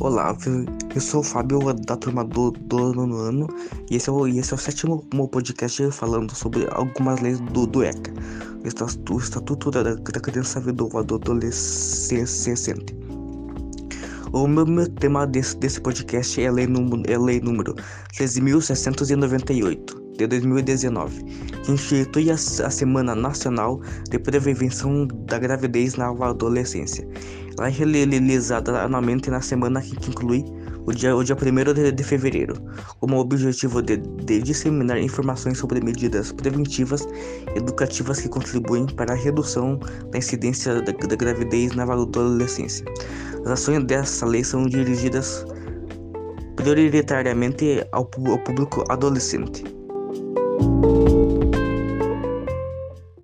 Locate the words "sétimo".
4.58-5.04